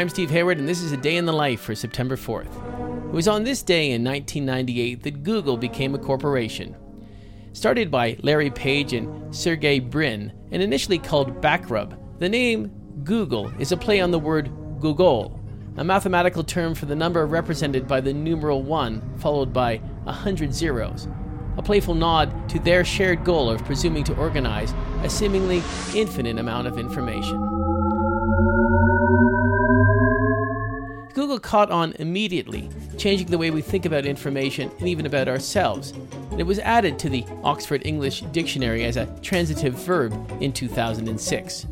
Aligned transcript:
I'm 0.00 0.08
Steve 0.08 0.30
Hayward, 0.30 0.58
and 0.58 0.66
this 0.66 0.80
is 0.80 0.92
a 0.92 0.96
day 0.96 1.18
in 1.18 1.26
the 1.26 1.32
life 1.34 1.60
for 1.60 1.74
September 1.74 2.16
4th. 2.16 2.46
It 3.08 3.12
was 3.12 3.28
on 3.28 3.44
this 3.44 3.62
day 3.62 3.90
in 3.90 4.02
1998 4.02 5.02
that 5.02 5.22
Google 5.22 5.58
became 5.58 5.94
a 5.94 5.98
corporation. 5.98 6.74
Started 7.52 7.90
by 7.90 8.16
Larry 8.22 8.48
Page 8.48 8.94
and 8.94 9.36
Sergey 9.36 9.78
Brin, 9.78 10.32
and 10.52 10.62
initially 10.62 10.98
called 10.98 11.42
Backrub, 11.42 11.98
the 12.18 12.30
name 12.30 12.72
Google 13.04 13.52
is 13.58 13.72
a 13.72 13.76
play 13.76 14.00
on 14.00 14.10
the 14.10 14.18
word 14.18 14.50
googol, 14.78 15.38
a 15.76 15.84
mathematical 15.84 16.44
term 16.44 16.74
for 16.74 16.86
the 16.86 16.96
number 16.96 17.26
represented 17.26 17.86
by 17.86 18.00
the 18.00 18.14
numeral 18.14 18.62
1 18.62 19.18
followed 19.18 19.52
by 19.52 19.82
a 20.06 20.12
hundred 20.12 20.54
zeros, 20.54 21.08
a 21.58 21.62
playful 21.62 21.94
nod 21.94 22.48
to 22.48 22.58
their 22.58 22.86
shared 22.86 23.22
goal 23.22 23.50
of 23.50 23.62
presuming 23.66 24.04
to 24.04 24.16
organize 24.16 24.72
a 25.02 25.10
seemingly 25.10 25.62
infinite 25.94 26.38
amount 26.38 26.66
of 26.66 26.78
information. 26.78 27.59
Google 31.14 31.40
caught 31.40 31.70
on 31.70 31.92
immediately, 31.98 32.68
changing 32.96 33.28
the 33.28 33.38
way 33.38 33.50
we 33.50 33.62
think 33.62 33.84
about 33.84 34.06
information 34.06 34.70
and 34.78 34.88
even 34.88 35.06
about 35.06 35.28
ourselves. 35.28 35.92
And 36.30 36.40
it 36.40 36.44
was 36.44 36.58
added 36.60 36.98
to 37.00 37.08
the 37.08 37.24
Oxford 37.42 37.82
English 37.84 38.22
Dictionary 38.32 38.84
as 38.84 38.96
a 38.96 39.06
transitive 39.20 39.74
verb 39.74 40.12
in 40.40 40.52
2006. 40.52 41.66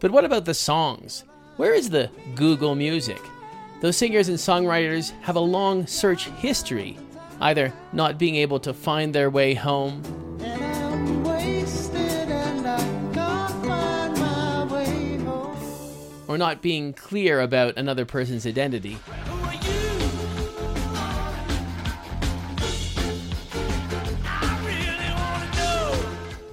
But 0.00 0.10
what 0.10 0.24
about 0.24 0.44
the 0.44 0.54
songs? 0.54 1.24
Where 1.56 1.74
is 1.74 1.90
the 1.90 2.10
Google 2.34 2.74
music? 2.74 3.20
Those 3.80 3.96
singers 3.96 4.28
and 4.28 4.38
songwriters 4.38 5.10
have 5.22 5.36
a 5.36 5.40
long 5.40 5.86
search 5.86 6.28
history, 6.30 6.98
either 7.40 7.72
not 7.92 8.18
being 8.18 8.36
able 8.36 8.60
to 8.60 8.72
find 8.72 9.14
their 9.14 9.30
way 9.30 9.54
home, 9.54 10.02
or 16.34 16.38
not 16.38 16.60
being 16.60 16.92
clear 16.92 17.40
about 17.40 17.76
another 17.76 18.04
person's 18.04 18.44
identity. 18.44 18.98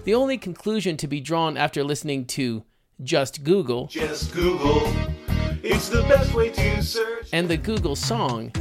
The 0.03 0.13
only 0.13 0.37
conclusion 0.37 0.97
to 0.97 1.07
be 1.07 1.19
drawn 1.19 1.57
after 1.57 1.83
listening 1.83 2.25
to 2.25 2.63
Just 3.03 3.43
Google, 3.43 3.87
Just 3.87 4.33
Google. 4.33 4.81
It's 5.63 5.89
the 5.89 6.03
best 6.03 6.33
way 6.35 6.49
to 6.49 6.83
search. 6.83 7.29
and 7.33 7.49
the 7.49 7.57
Google 7.57 7.95
song 7.95 8.51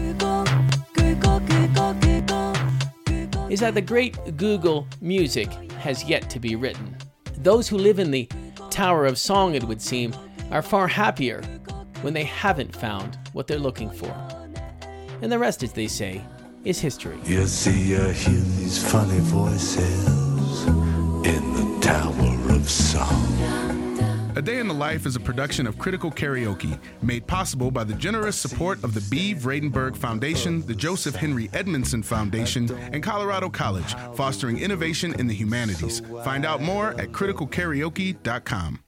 is 3.50 3.60
that 3.60 3.74
the 3.74 3.82
great 3.84 4.36
Google 4.38 4.86
music 5.02 5.50
has 5.80 6.04
yet 6.04 6.30
to 6.30 6.40
be 6.40 6.56
written. 6.56 6.96
Those 7.36 7.68
who 7.68 7.76
live 7.76 7.98
in 7.98 8.10
the 8.10 8.26
Tower 8.70 9.04
of 9.06 9.18
Song, 9.18 9.54
it 9.54 9.64
would 9.64 9.82
seem, 9.82 10.14
are 10.50 10.62
far 10.62 10.88
happier 10.88 11.42
when 12.02 12.14
they 12.14 12.24
haven't 12.24 12.74
found 12.74 13.18
what 13.32 13.46
they're 13.46 13.58
looking 13.58 13.90
for. 13.90 14.14
And 15.22 15.30
the 15.30 15.38
rest, 15.38 15.62
as 15.62 15.72
they 15.72 15.86
say, 15.86 16.24
is 16.64 16.80
history. 16.80 17.18
You 17.24 17.46
see, 17.46 17.90
you 17.90 18.00
hear 18.00 18.40
these 18.40 18.82
funny 18.90 19.20
voices 19.20 20.66
in 20.66 21.54
the 21.54 21.78
Tower 21.80 22.54
of 22.54 22.68
Song. 22.68 23.70
A 24.36 24.42
Day 24.42 24.58
in 24.58 24.68
the 24.68 24.74
Life 24.74 25.06
is 25.06 25.16
a 25.16 25.20
production 25.20 25.66
of 25.66 25.76
Critical 25.76 26.10
Karaoke, 26.10 26.78
made 27.02 27.26
possible 27.26 27.70
by 27.70 27.84
the 27.84 27.94
generous 27.94 28.36
support 28.36 28.82
of 28.84 28.94
the 28.94 29.00
Bee 29.10 29.34
Vradenburg 29.34 29.96
Foundation, 29.96 30.64
the 30.66 30.74
Joseph 30.74 31.16
Henry 31.16 31.50
Edmondson 31.52 32.02
Foundation, 32.02 32.70
and 32.92 33.02
Colorado 33.02 33.50
College, 33.50 33.94
fostering 34.14 34.58
innovation 34.58 35.18
in 35.18 35.26
the 35.26 35.34
humanities. 35.34 36.00
Find 36.24 36.46
out 36.46 36.62
more 36.62 36.90
at 37.00 37.08
criticalkaraoke.com. 37.08 38.80